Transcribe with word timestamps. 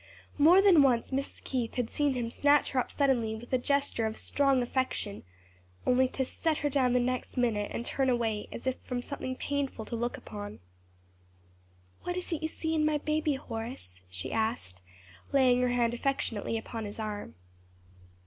More 0.39 0.63
than 0.63 0.81
once 0.81 1.11
Mrs. 1.11 1.43
Keith 1.43 1.75
had 1.75 1.91
seen 1.91 2.15
him 2.15 2.31
snatch 2.31 2.71
her 2.71 2.79
up 2.79 2.91
suddenly 2.91 3.35
with 3.35 3.53
a 3.53 3.59
gesture 3.59 4.07
of 4.07 4.17
strong 4.17 4.63
affection, 4.63 5.21
only 5.85 6.07
to 6.07 6.25
set 6.25 6.57
her 6.65 6.71
down 6.71 6.93
the 6.93 6.99
next 6.99 7.37
minute 7.37 7.69
and 7.71 7.85
turn 7.85 8.09
away 8.09 8.47
as 8.51 8.65
if 8.65 8.77
from 8.79 9.03
something 9.03 9.35
painful 9.35 9.85
to 9.85 9.95
look 9.95 10.17
upon. 10.17 10.59
"What 12.01 12.17
is 12.17 12.31
it 12.33 12.41
you 12.41 12.47
see 12.47 12.73
in 12.73 12.83
my 12.83 12.97
baby, 12.97 13.35
Horace?" 13.35 14.01
she 14.09 14.33
asked, 14.33 14.81
laying 15.31 15.61
her 15.61 15.69
hand 15.69 15.93
affectionately 15.93 16.57
upon 16.57 16.85
his 16.85 16.97
arm. 16.99 17.35